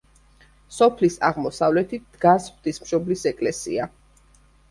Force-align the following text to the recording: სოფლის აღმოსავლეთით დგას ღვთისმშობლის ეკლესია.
სოფლის 0.77 1.17
აღმოსავლეთით 1.29 2.07
დგას 2.15 2.47
ღვთისმშობლის 2.55 3.27
ეკლესია. 3.35 3.87